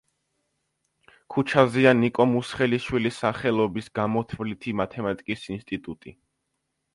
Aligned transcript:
ქუჩაზეა 1.33 1.91
ნიკო 1.99 2.25
მუსხელიშვილის 2.31 3.19
სახელობის 3.25 3.91
გამოთვლითი 4.01 4.75
მათემატიკის 4.81 5.47
ინსტიტუტი. 5.59 6.17